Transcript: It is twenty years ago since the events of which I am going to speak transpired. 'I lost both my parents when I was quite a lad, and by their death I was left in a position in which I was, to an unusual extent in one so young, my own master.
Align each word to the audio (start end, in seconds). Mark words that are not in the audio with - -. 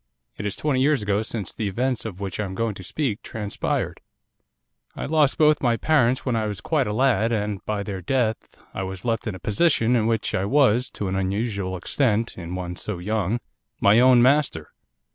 It 0.35 0.47
is 0.47 0.55
twenty 0.55 0.81
years 0.81 1.03
ago 1.03 1.21
since 1.21 1.53
the 1.53 1.67
events 1.67 2.05
of 2.05 2.19
which 2.19 2.39
I 2.39 2.45
am 2.45 2.55
going 2.55 2.73
to 2.73 2.83
speak 2.83 3.21
transpired. 3.21 4.01
'I 4.95 5.05
lost 5.05 5.37
both 5.37 5.61
my 5.61 5.77
parents 5.77 6.25
when 6.25 6.35
I 6.35 6.47
was 6.47 6.59
quite 6.59 6.87
a 6.87 6.91
lad, 6.91 7.31
and 7.31 7.63
by 7.67 7.83
their 7.83 8.01
death 8.01 8.57
I 8.73 8.81
was 8.81 9.05
left 9.05 9.27
in 9.27 9.35
a 9.35 9.39
position 9.39 9.95
in 9.95 10.07
which 10.07 10.33
I 10.33 10.45
was, 10.45 10.89
to 10.93 11.07
an 11.07 11.15
unusual 11.15 11.77
extent 11.77 12.35
in 12.35 12.55
one 12.55 12.77
so 12.77 12.97
young, 12.97 13.41
my 13.79 13.99
own 13.99 14.23
master. 14.23 14.71